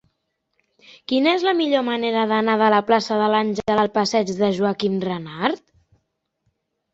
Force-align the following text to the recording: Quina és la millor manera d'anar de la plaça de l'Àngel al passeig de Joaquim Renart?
Quina 1.11 1.33
és 1.39 1.43
la 1.47 1.51
millor 1.59 1.83
manera 1.89 2.23
d'anar 2.31 2.55
de 2.61 2.69
la 2.75 2.79
plaça 2.87 3.19
de 3.19 3.27
l'Àngel 3.35 3.83
al 3.83 3.93
passeig 3.99 4.33
de 4.41 4.51
Joaquim 4.57 4.97
Renart? 5.05 5.63